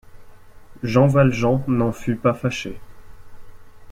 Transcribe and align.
Jean 0.81 1.05
Valjean 1.05 1.63
n’en 1.67 1.91
fut 1.91 2.15
pas 2.15 2.33
fâché. 2.33 2.79